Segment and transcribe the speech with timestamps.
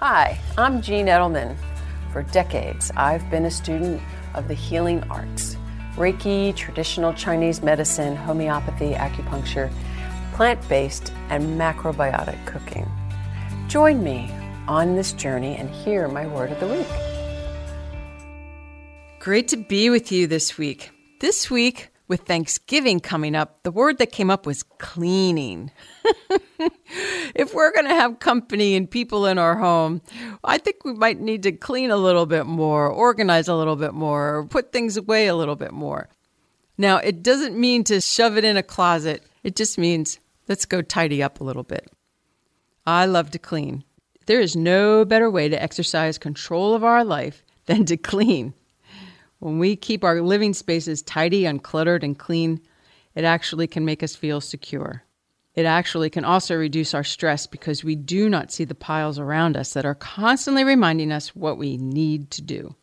[0.00, 1.58] Hi, I'm Jean Edelman.
[2.10, 4.00] For decades, I've been a student
[4.32, 5.58] of the healing arts
[5.94, 9.70] Reiki, traditional Chinese medicine, homeopathy, acupuncture,
[10.32, 12.90] plant based, and macrobiotic cooking.
[13.68, 14.32] Join me
[14.66, 16.86] on this journey and hear my word of the week.
[19.18, 20.92] Great to be with you this week.
[21.20, 25.70] This week, with Thanksgiving coming up, the word that came up was cleaning.
[27.36, 30.02] if we're going to have company and people in our home,
[30.42, 33.94] I think we might need to clean a little bit more, organize a little bit
[33.94, 36.08] more, put things away a little bit more.
[36.76, 40.18] Now, it doesn't mean to shove it in a closet, it just means
[40.48, 41.92] let's go tidy up a little bit.
[42.84, 43.84] I love to clean.
[44.26, 48.54] There is no better way to exercise control of our life than to clean.
[49.40, 52.60] When we keep our living spaces tidy, uncluttered, and clean,
[53.14, 55.02] it actually can make us feel secure.
[55.54, 59.56] It actually can also reduce our stress because we do not see the piles around
[59.56, 62.76] us that are constantly reminding us what we need to do.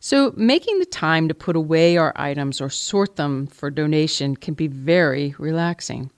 [0.00, 4.54] So, making the time to put away our items or sort them for donation can
[4.54, 6.10] be very relaxing.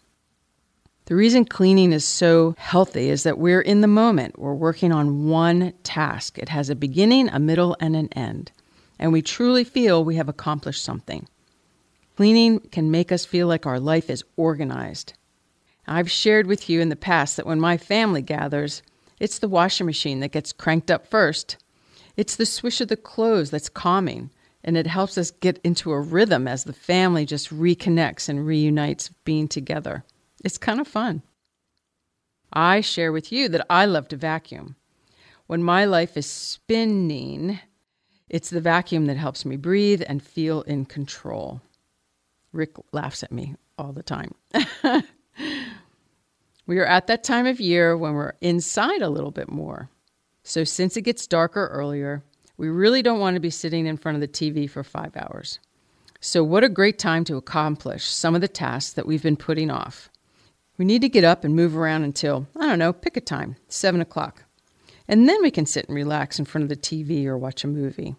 [1.05, 4.39] The reason cleaning is so healthy is that we're in the moment.
[4.39, 6.39] We're working on one task.
[6.39, 8.51] It has a beginning, a middle, and an end
[8.99, 11.29] and we truly feel we have accomplished something.
[12.17, 15.13] Cleaning can make us feel like our life is organized.
[15.87, 18.83] I've shared with you in the past that when my family gathers,
[19.21, 21.57] it's the washing machine that gets cranked up first.
[22.17, 24.31] It's the swish of the clothes that's calming,
[24.65, 29.11] and it helps us get into a rhythm as the family just reconnects and reunites
[29.25, 30.05] being together.
[30.45, 31.23] It's kind of fun.
[32.53, 34.77] I share with you that I love to vacuum.
[35.47, 37.61] When my life is spinning,
[38.29, 41.61] it's the vacuum that helps me breathe and feel in control.
[42.53, 44.35] Rick laughs at me all the time.
[46.67, 49.89] we are at that time of year when we're inside a little bit more.
[50.43, 52.23] So, since it gets darker earlier,
[52.57, 55.61] we really don't want to be sitting in front of the TV for five hours.
[56.21, 59.71] So, what a great time to accomplish some of the tasks that we've been putting
[59.71, 60.11] off.
[60.77, 63.57] We need to get up and move around until, I don't know, pick a time,
[63.69, 64.45] 7 o'clock.
[65.09, 67.69] And then we can sit and relax in front of the TV or watch a
[67.69, 68.15] movie.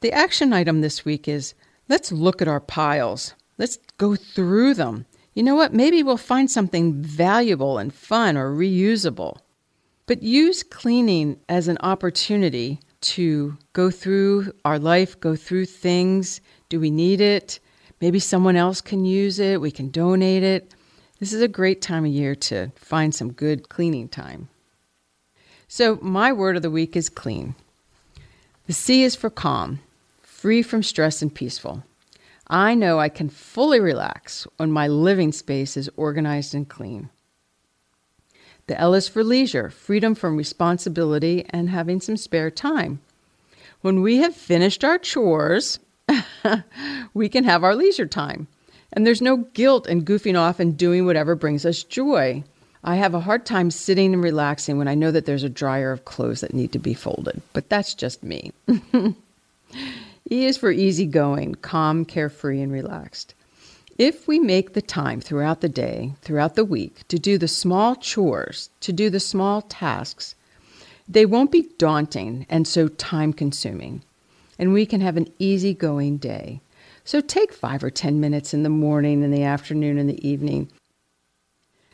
[0.00, 1.54] The action item this week is
[1.88, 3.34] let's look at our piles.
[3.56, 5.06] Let's go through them.
[5.34, 5.72] You know what?
[5.72, 9.38] Maybe we'll find something valuable and fun or reusable.
[10.06, 16.40] But use cleaning as an opportunity to go through our life, go through things.
[16.68, 17.60] Do we need it?
[18.00, 19.60] Maybe someone else can use it.
[19.60, 20.74] We can donate it.
[21.20, 24.48] This is a great time of year to find some good cleaning time.
[25.70, 27.54] So, my word of the week is clean.
[28.66, 29.80] The C is for calm,
[30.22, 31.84] free from stress and peaceful.
[32.48, 37.10] I know I can fully relax when my living space is organized and clean.
[38.66, 43.00] The L is for leisure, freedom from responsibility and having some spare time.
[43.82, 45.78] When we have finished our chores,
[47.14, 48.48] we can have our leisure time.
[48.92, 52.42] And there's no guilt in goofing off and doing whatever brings us joy.
[52.84, 55.90] I have a hard time sitting and relaxing when I know that there's a dryer
[55.90, 58.52] of clothes that need to be folded, but that's just me.
[58.68, 59.14] e
[60.28, 63.34] is for easygoing, calm, carefree, and relaxed.
[63.98, 67.96] If we make the time throughout the day, throughout the week, to do the small
[67.96, 70.36] chores, to do the small tasks,
[71.08, 74.02] they won't be daunting and so time consuming.
[74.56, 76.60] And we can have an easygoing day.
[77.04, 80.68] So take five or 10 minutes in the morning, in the afternoon, in the evening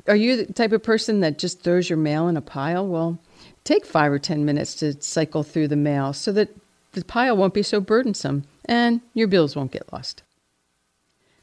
[0.06, 2.86] are you the type of person that just throws your mail in a pile?
[2.86, 3.18] Well,
[3.64, 6.54] take five or 10 minutes to cycle through the mail so that
[6.92, 10.22] the pile won't be so burdensome and your bills won't get lost.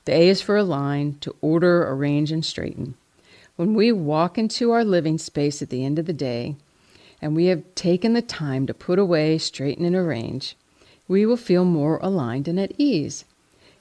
[0.06, 2.96] The A is for align, to order, arrange, and straighten.
[3.56, 6.56] When we walk into our living space at the end of the day
[7.22, 10.56] and we have taken the time to put away, straighten, and arrange,
[11.08, 13.26] we will feel more aligned and at ease.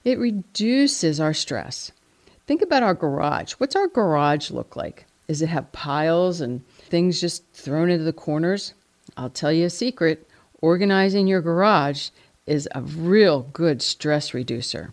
[0.04, 1.92] It reduces our stress
[2.50, 3.52] Think about our garage.
[3.52, 5.06] What's our garage look like?
[5.28, 8.74] Does it have piles and things just thrown into the corners?
[9.16, 10.28] I'll tell you a secret
[10.60, 12.08] organizing your garage
[12.48, 14.92] is a real good stress reducer.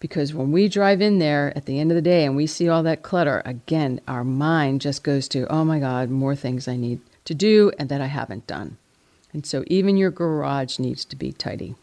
[0.00, 2.68] Because when we drive in there at the end of the day and we see
[2.68, 6.76] all that clutter, again, our mind just goes to, oh my God, more things I
[6.76, 8.76] need to do and that I haven't done.
[9.32, 11.74] And so even your garage needs to be tidy.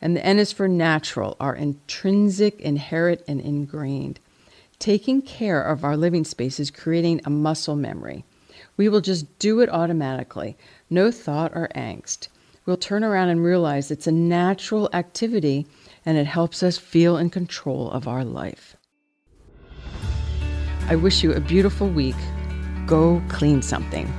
[0.00, 4.20] And the N is for natural, our intrinsic, inherent, and ingrained.
[4.78, 8.24] Taking care of our living space is creating a muscle memory.
[8.76, 10.56] We will just do it automatically,
[10.88, 12.28] no thought or angst.
[12.64, 15.66] We'll turn around and realize it's a natural activity
[16.04, 18.76] and it helps us feel in control of our life.
[20.88, 22.16] I wish you a beautiful week.
[22.86, 24.12] Go clean something.